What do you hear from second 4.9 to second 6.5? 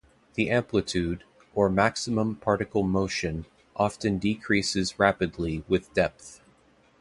rapidly with depth.